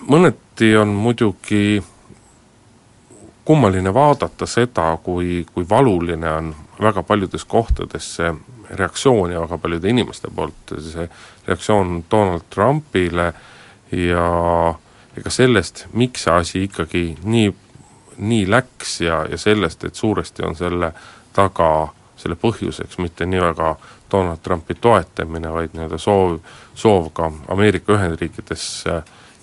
[0.07, 1.83] mõneti on muidugi
[3.45, 8.33] kummaline vaadata seda, kui, kui valuline on väga paljudes kohtades see
[8.69, 11.09] reaktsioon ja väga paljude inimeste poolt see
[11.47, 13.43] reaktsioon Donald Trumpile äh,
[13.95, 14.75] ja
[15.17, 17.51] ega sellest, miks see asi ikkagi nii,
[18.17, 20.91] nii läks ja, ja sellest, et suuresti on selle
[21.35, 21.69] taga,
[22.19, 23.75] selle põhjuseks mitte nii väga
[24.11, 26.39] Donald Trumpi toetamine, vaid nii-öelda soov,
[26.75, 28.67] soov ka Ameerika Ühendriikides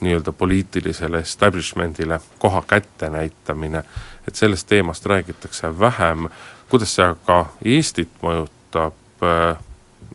[0.03, 3.85] nii-öelda poliitilisele establishment'ile koha kätte näitamine,
[4.29, 6.29] et sellest teemast räägitakse vähem,
[6.69, 8.97] kuidas see aga Eestit mõjutab,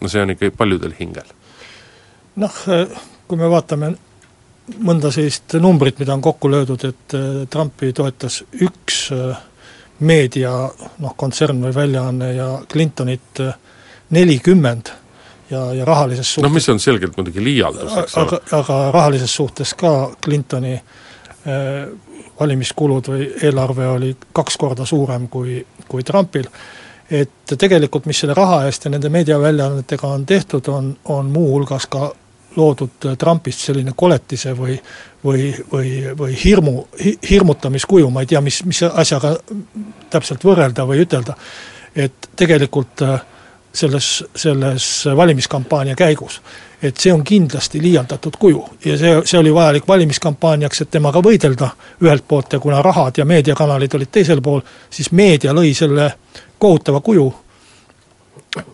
[0.02, 1.30] no see on ikka paljudel hingel.
[2.36, 2.58] noh,
[3.28, 3.95] kui me vaatame
[4.75, 9.38] mõnda sellist numbrit, mida on kokku löödud, et äh, Trumpi toetas üks äh,
[9.99, 10.53] meedia
[11.01, 13.53] noh, kontsern või väljaanne ja Clintonit äh,
[14.15, 14.91] nelikümmend
[15.51, 18.41] ja, ja rahalises suhtes noh, mis on selgelt muidugi liialdus, eks ole.
[18.60, 20.75] aga rahalises suhtes ka Clintoni
[22.39, 26.49] valimiskulud või eelarve oli kaks korda suurem kui, kui Trumpil,
[27.08, 32.12] et tegelikult mis selle raha eest ja nende meediaväljaannetega on tehtud, on, on muuhulgas ka
[32.58, 34.80] loodud Trumpist selline koletise või
[35.24, 36.88] või, või, või hirmu,
[37.30, 39.36] hirmutamiskuju, ma ei tea, mis, mis asjaga
[40.10, 41.36] täpselt võrrelda või ütelda,
[41.96, 43.17] et tegelikult äh,
[43.74, 46.41] selles, selles valimiskampaania käigus.
[46.82, 51.72] et see on kindlasti liialdatud kuju ja see, see oli vajalik valimiskampaaniaks, et temaga võidelda
[52.04, 56.12] ühelt poolt ja kuna rahad ja meediakanalid olid teisel pool, siis meedia lõi selle
[56.60, 57.34] kohutava kuju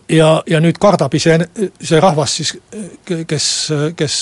[0.08, 1.38] ja, ja nüüd kardab ise,
[1.80, 2.54] see rahvas siis,
[3.26, 3.46] kes,
[3.96, 4.18] kes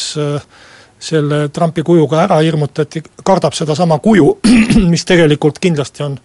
[1.02, 4.38] selle Trumpi kujuga ära hirmutati, kardab sedasama kuju,
[4.92, 6.16] mis tegelikult kindlasti on,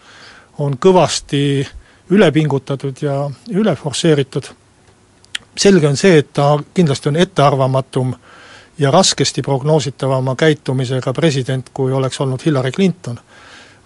[0.64, 1.42] on kõvasti
[2.14, 4.54] üle pingutatud ja üle forsseeritud.
[5.58, 8.14] selge on see, et ta kindlasti on ettearvamatum
[8.78, 13.18] ja raskesti prognoositavama käitumisega president, kui oleks olnud Hillary Clinton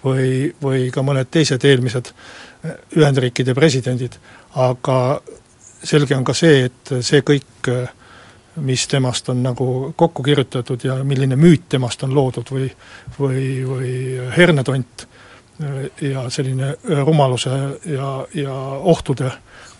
[0.03, 2.11] või, või ka mõned teised eelmised
[2.97, 4.19] Ühendriikide presidendid,
[4.53, 5.21] aga
[5.83, 7.69] selge on ka see, et see kõik,
[8.61, 12.67] mis temast on nagu kokku kirjutatud ja milline müüt temast on loodud või
[13.19, 13.93] või, või
[14.35, 15.07] hernetont
[16.01, 17.49] ja selline rumaluse
[17.85, 18.53] ja, ja
[18.91, 19.31] ohtude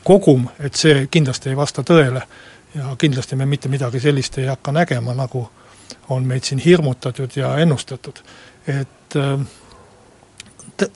[0.04, 2.22] kogum, et see kindlasti ei vasta tõele
[2.76, 5.50] ja kindlasti me mitte midagi sellist ei hakka nägema, nagu
[6.10, 8.24] on meid siin hirmutatud ja ennustatud.
[8.68, 9.40] et äh,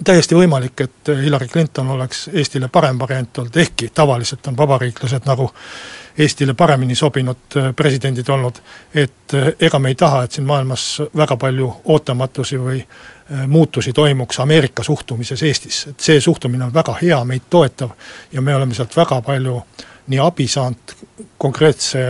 [0.03, 5.49] täiesti võimalik, et Hillary Clinton oleks Eestile parem variant olnud, ehkki tavaliselt on vabariiklased nagu
[6.17, 8.61] Eestile paremini sobinud äh, presidendid olnud,
[8.93, 13.93] et äh, ega me ei taha, et siin maailmas väga palju ootamatusi või äh, muutusi
[13.93, 17.91] toimuks Ameerika suhtumises Eestisse, et see suhtumine on väga hea, meid toetav
[18.31, 19.59] ja me oleme sealt väga palju
[20.07, 20.95] nii abi saanud
[21.37, 22.01] konkreetse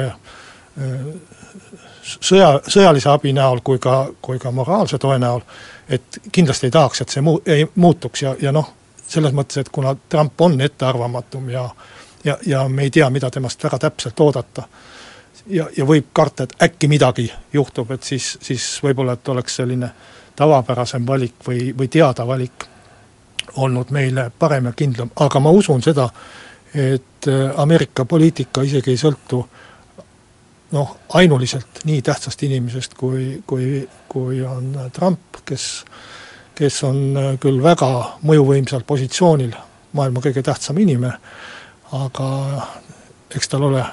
[2.05, 5.41] sõja, sõjalise abi näol kui ka, kui ka moraalse toe näol,
[5.89, 8.71] et kindlasti ei tahaks, et see muu-, ei muutuks ja, ja noh,
[9.07, 11.69] selles mõttes, et kuna Trump on ettearvamatum ja
[12.25, 14.63] ja, ja me ei tea, mida temast väga täpselt oodata,
[15.47, 19.89] ja, ja võib karta, et äkki midagi juhtub, et siis, siis võib-olla, et oleks selline
[20.35, 22.65] tavapärasem valik või, või teada valik
[23.61, 26.09] olnud meile parem ja kindlam, aga ma usun seda,
[26.73, 29.45] et äh, Ameerika poliitika isegi ei sõltu
[30.71, 35.83] noh, ainuliselt nii tähtsast inimesest, kui, kui, kui on Trump, kes
[36.55, 37.89] kes on äh, küll väga
[38.25, 39.53] mõjuvõimsal positsioonil,
[39.95, 41.13] maailma kõige tähtsam inimene,
[41.95, 42.29] aga
[43.35, 43.83] eks tal ole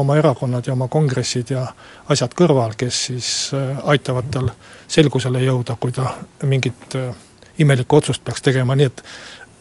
[0.00, 1.64] oma erakonnad ja oma kongressid ja
[2.12, 4.52] asjad kõrval, kes siis äh, aitavad tal
[4.88, 6.12] selgusele jõuda, kui ta
[6.48, 7.10] mingit äh,
[7.58, 9.04] imelikku otsust peaks tegema, nii et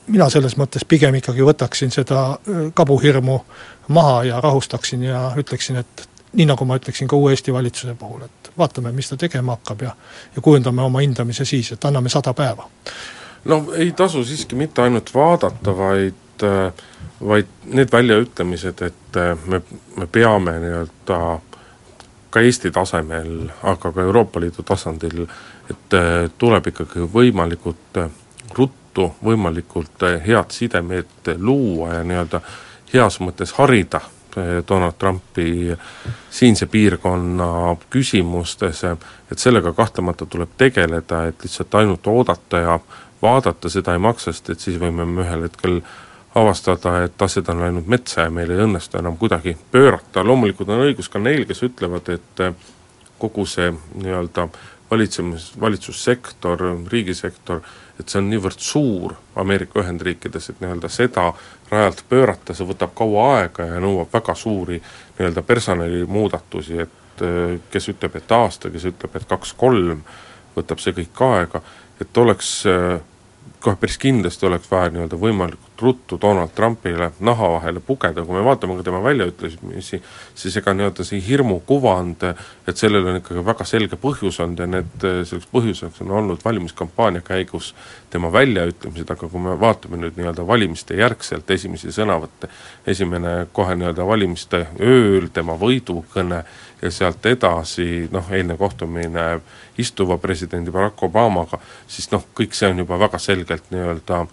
[0.09, 2.39] mina selles mõttes pigem ikkagi võtaksin seda
[2.73, 3.35] kabuhirmu
[3.93, 8.21] maha ja rahustaksin ja ütleksin, et nii nagu ma ütleksin ka uue Eesti valitsuse puhul,
[8.25, 9.95] et vaatame, mis ta tegema hakkab ja
[10.35, 12.69] ja kujundame oma hindamise siis, et anname sada päeva.
[13.45, 16.25] no ei tasu siiski mitte ainult vaadata, vaid
[17.27, 19.61] vaid need väljaütlemised, et me,
[19.97, 21.39] me peame nii-öelda
[22.29, 25.25] ka Eesti tasemel, aga ka Euroopa Liidu tasandil,
[25.69, 25.97] et
[26.37, 27.99] tuleb ikkagi võimalikult
[28.55, 32.41] ruttu, võimalikult head sidemed luua ja nii-öelda
[32.93, 34.01] heas mõttes harida
[34.67, 35.77] Donald Trumpi
[36.29, 38.83] siinse piirkonna küsimustes,
[39.31, 42.79] et sellega kahtlemata tuleb tegeleda, et lihtsalt ainult oodata ja
[43.21, 45.81] vaadata seda ei maksa, sest et siis võime me ühel hetkel
[46.35, 50.85] avastada, et asjad on läinud metsa ja meil ei õnnestu enam kuidagi pöörata, loomulikult on
[50.85, 52.43] õigus ka neil, kes ütlevad, et
[53.19, 54.47] kogu see nii-öelda
[54.91, 57.61] valitsemis, valitsussektor, riigisektor,
[57.99, 61.27] et see on niivõrd suur Ameerika Ühendriikides, et nii-öelda seda
[61.71, 67.91] rajalt pöörata, see võtab kaua aega ja nõuab väga suuri nii-öelda personalimuudatusi, et äh, kes
[67.93, 70.03] ütleb, et aasta, kes ütleb, et kaks-kolm,
[70.55, 71.63] võtab see kõik aega,
[72.01, 72.99] et oleks äh,
[73.59, 78.43] kohe päris kindlasti oleks vaja nii-öelda võimalikult ruttu Donald Trumpile naha vahele pugeda, kui me
[78.45, 80.01] vaatame ka tema väljaütlemisi,
[80.35, 82.25] siis ega nii-öelda see hirmukuvand,
[82.67, 87.25] et sellel on ikkagi väga selge põhjus olnud ja need, selleks põhjuseks on olnud valimiskampaania
[87.25, 87.73] käigus
[88.09, 92.49] tema väljaütlemised, aga kui me vaatame nüüd nii-öelda valimiste järgselt esimesi sõnavõtte,
[92.87, 96.43] esimene kohe nii-öelda valimiste ööl, tema võidukõne,
[96.81, 99.39] ja sealt edasi noh, eilne kohtumine
[99.77, 104.25] istuva presidendi Barack Obamaga, siis noh, kõik see on juba väga selgelt nii-öelda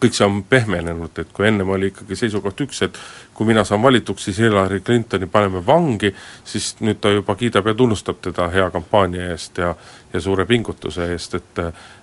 [0.00, 2.98] kõik see on pehmenenud, et kui ennem oli ikkagi seisukoht üks, et
[3.34, 6.12] kui mina saan valituks, siis Hillary Clintoni paneme vangi,
[6.44, 9.74] siis nüüd ta juba kiidab ja tunnustab teda hea kampaania eest ja
[10.12, 11.58] ja suure pingutuse eest, et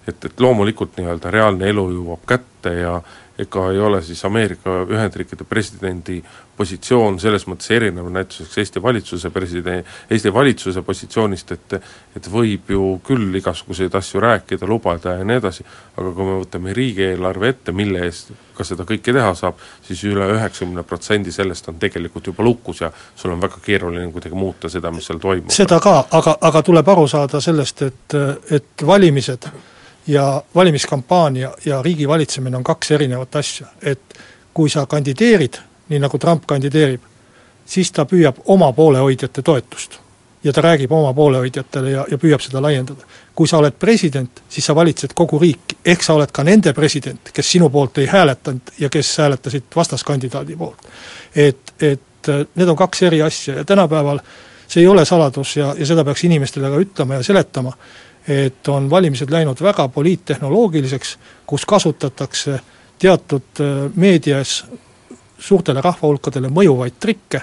[0.07, 3.01] et, et loomulikult nii-öelda reaalne elu jõuab kätte ja
[3.37, 6.21] ega ei ole siis Ameerika Ühendriikide presidendi
[6.57, 11.77] positsioon selles mõttes erinev näituseks Eesti valitsuse presiden-, Eesti valitsuse positsioonist, et
[12.17, 15.65] et võib ju küll igasuguseid asju rääkida, lubada ja nii edasi,
[15.97, 20.25] aga kui me võtame riigieelarve ette, mille eest ka seda kõike teha saab, siis üle
[20.33, 24.91] üheksakümne protsendi sellest on tegelikult juba lukus ja sul on väga keeruline kuidagi muuta seda,
[24.91, 25.53] mis seal toimub.
[25.53, 28.21] seda ka, aga, aga tuleb aru saada sellest, et,
[28.57, 29.51] et valimised
[30.07, 34.19] ja valimiskampaania ja riigi valitsemine on kaks erinevat asja, et
[34.53, 37.01] kui sa kandideerid nii nagu Trump kandideerib,
[37.65, 39.99] siis ta püüab oma poolehoidjate toetust.
[40.43, 43.03] ja ta räägib oma poolehoidjatele ja, ja püüab seda laiendada.
[43.35, 47.29] kui sa oled president, siis sa valitsed kogu riiki, ehk sa oled ka nende president,
[47.33, 50.87] kes sinu poolt ei hääletanud ja kes hääletasid vastaskandidaadi poolt.
[51.35, 54.19] et, et need on kaks eri asja ja tänapäeval
[54.67, 57.71] see ei ole saladus ja, ja seda peaks inimestele ka ütlema ja seletama,
[58.27, 61.17] et on valimised läinud väga poliittehnoloogiliseks,
[61.47, 62.59] kus kasutatakse
[62.99, 64.65] teatud äh, meedias
[65.39, 67.41] suurtele rahvahulkadele mõjuvaid trikke,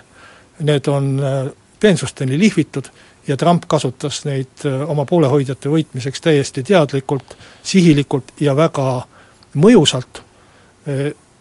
[0.60, 1.40] need on äh,
[1.80, 2.90] peensusteni lihvitud
[3.26, 9.06] ja Trump kasutas neid äh, oma poolehoidjate võitmiseks täiesti teadlikult, sihilikult ja väga
[9.54, 10.22] mõjusalt.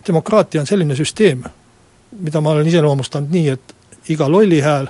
[0.08, 1.44] demokraatia on selline süsteem,
[2.20, 3.74] mida ma olen iseloomustanud nii, et
[4.14, 4.88] iga lolli hääl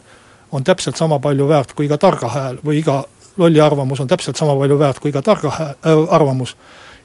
[0.52, 3.04] on täpselt sama palju väärt kui iga targa hääl või iga
[3.38, 6.56] lolli arvamus on täpselt sama palju väärt kui iga targa äh, arvamus.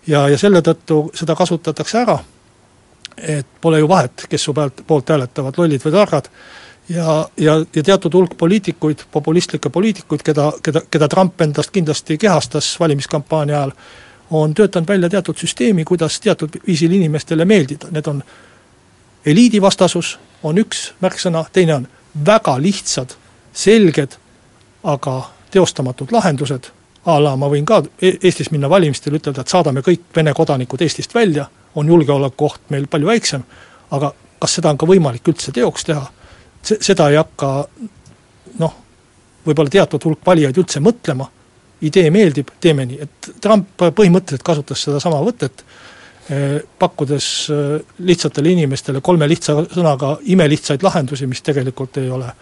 [0.07, 2.19] ja, ja selle tõttu seda kasutatakse ära,
[3.19, 6.29] et pole ju vahet, kes su pealt, poolt hääletavad, lollid või targad,
[6.89, 12.77] ja, ja, ja teatud hulk poliitikuid, populistlikke poliitikuid, keda, keda, keda Trump endast kindlasti kehastas
[12.81, 13.73] valimiskampaania ajal,
[14.31, 18.23] on töötanud välja teatud süsteemi, kuidas teatud viisil inimestele meeldida, need on
[19.27, 21.89] eliidivastasus, on üks märksõna, teine on
[22.27, 23.15] väga lihtsad,
[23.53, 24.17] selged,
[24.85, 26.71] aga teostamatud lahendused,
[27.09, 30.83] a la ma võin ka e-, Eestis minna valimistele, ütelda, et saadame kõik Vene kodanikud
[30.85, 33.45] Eestist välja, on julgeolekuoht meil palju väiksem,
[33.97, 36.05] aga kas seda on ka võimalik üldse teoks teha,
[36.63, 37.53] se-, seda ei hakka
[38.59, 38.79] noh,
[39.47, 41.29] võib-olla teatud hulk valijaid üldse mõtlema,
[41.89, 45.63] idee meeldib, teeme nii, et Trump põhimõtteliselt kasutas sedasama võtet,
[46.29, 47.75] eh, pakkudes eh,
[48.11, 52.33] lihtsatele inimestele kolme lihtsa sõnaga imelihtsaid lahendusi, mis tegelikult ei ole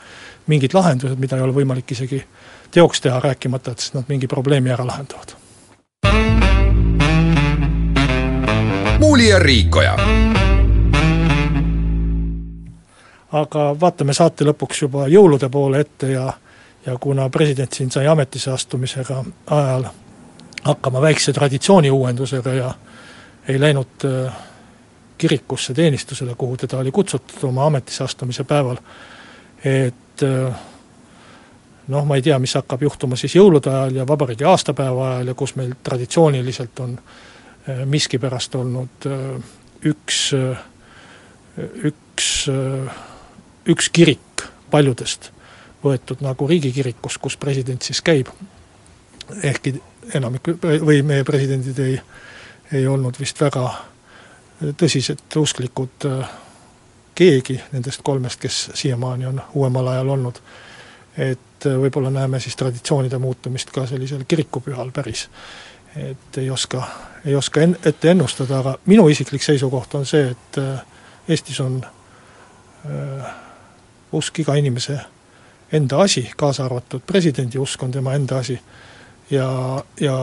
[0.46, 2.22] mingid lahendused, mida ei ole võimalik isegi
[2.70, 5.36] teoks teha, rääkimata, et nad mingi probleemi ära lahendavad.
[8.98, 9.96] muuli ja Riikoja.
[13.32, 16.32] aga vaatame saate lõpuks juba jõulude poole ette ja
[16.86, 19.84] ja kuna president siin sai ametisse astumisega ajal
[20.64, 22.74] hakkama väikse traditsiooni uuendusega ja
[23.48, 24.36] ei läinud äh,
[25.18, 28.76] kirikusse teenistusele, kuhu teda oli kutsutud oma ametisse astumise päeval,
[29.64, 30.54] et äh,
[31.88, 35.34] noh, ma ei tea, mis hakkab juhtuma siis jõulude ajal ja vabariigi aastapäeva ajal ja
[35.38, 39.24] kus meil traditsiooniliselt on äh, miskipärast olnud äh,
[39.86, 40.64] üks, äh,
[41.90, 42.30] üks,
[43.66, 45.30] üks kirik paljudest
[45.84, 48.30] võetud nagu riigikirikus, kus president siis käib,
[49.42, 49.76] ehkki
[50.14, 52.00] enamik või meie presidendid ei,
[52.74, 53.68] ei olnud vist väga
[54.78, 56.06] tõsised usklikud
[57.16, 60.40] keegi nendest kolmest, kes siiamaani on uuemal ajal olnud
[61.18, 65.28] et äh, võib-olla näeme siis traditsioonide muutumist ka sellisel kirikupühal päris.
[65.96, 66.82] et ei oska,
[67.24, 70.80] ei oska en-, ette ennustada, aga minu isiklik seisukoht on see, et äh,
[71.28, 71.80] Eestis on
[72.86, 73.30] äh,
[74.12, 74.98] usk iga inimese
[75.72, 78.60] enda asi, kaasa arvatud presidendi usk on tema enda asi
[79.30, 79.48] ja,
[80.00, 80.18] ja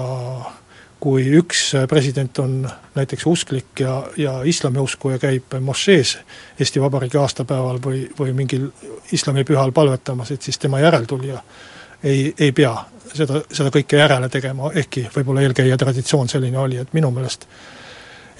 [1.03, 2.61] kui üks president on
[2.95, 6.15] näiteks usklik ja, ja islamiusku ja käib mošees
[6.59, 8.69] Eesti Vabariigi aastapäeval või, või mingil
[9.11, 11.41] islamipühal palvetamas, et siis tema järeltulija
[12.03, 12.71] ei, ei pea
[13.13, 17.47] seda, seda kõike järele tegema, ehkki võib-olla eelkäija traditsioon selline oli, et minu meelest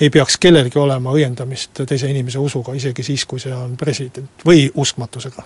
[0.01, 4.65] ei peaks kellelgi olema õiendamist teise inimese usuga, isegi siis, kui see on president või
[4.73, 5.43] uskmatusega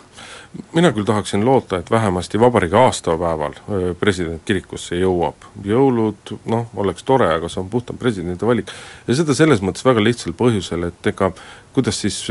[0.74, 3.58] mina küll tahaksin loota, et vähemasti vabariigi aastapäeval
[4.00, 5.48] president kirikusse jõuab.
[5.64, 8.72] jõulud, noh, oleks tore, aga see on puhtalt presidendi valik.
[9.08, 11.32] ja seda selles mõttes väga lihtsal põhjusel, et ega
[11.78, 12.24] kuidas siis,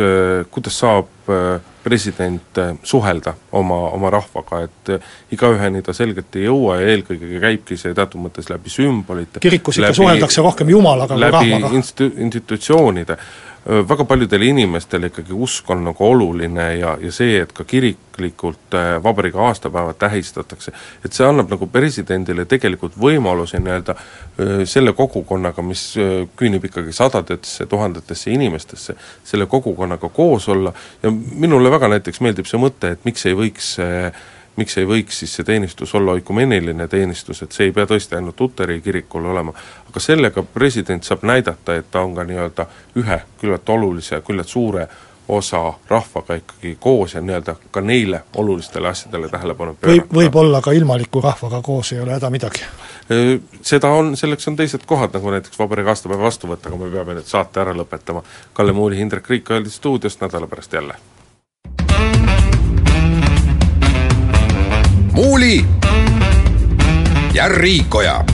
[0.50, 1.30] kuidas saab
[1.84, 7.94] president suhelda oma, oma rahvaga, et igaüheni ta selgelt ei jõua ja eelkõige käibki see
[7.94, 11.60] teatud mõttes läbi sümbolite kirikus ikka suheldakse rohkem Jumalaga kui rahvaga.
[11.62, 13.18] läbi institu-, institutsioonide
[13.66, 19.40] väga paljudele inimestele ikkagi usk on nagu oluline ja, ja see, et ka kiriklikult vabariigi
[19.42, 20.72] aastapäeva tähistatakse,
[21.04, 23.96] et see annab nagu presidendile tegelikult võimaluse nii-öelda
[24.70, 25.82] selle kogukonnaga, mis
[26.38, 28.94] küünib ikkagi sadadesse, tuhandetesse inimestesse,
[29.26, 30.72] selle kogukonnaga koos olla.
[31.02, 33.74] Ja minule väga näiteks meeldib see mõte, et miks ei võiks
[34.56, 38.40] miks ei võiks siis see teenistus olla oikumeeniline teenistus, et see ei pea tõesti ainult
[38.40, 39.52] Luteri kirikul olema,
[39.90, 42.66] aga sellega president saab näidata, et ta on ka nii-öelda
[43.02, 44.88] ühe küllalt olulise, küllalt suure
[45.28, 50.02] osa rahvaga ikkagi koos ja nii-öelda ka neile olulistele asjadele tähelepanu pöörata.
[50.02, 52.62] võib, võib-olla ka ilmaliku rahvaga koos ei ole häda midagi.
[53.62, 57.26] Seda on, selleks on teised kohad, nagu näiteks vabariigi aastapäeva vastuvõtt, aga me peame nüüd
[57.26, 58.22] saate ära lõpetama.
[58.54, 60.94] Kalle Muuli, Indrek Riik öeldi stuudiost nädala pärast jälle
[65.16, 65.64] Muuli
[67.32, 68.24] ja Riikoja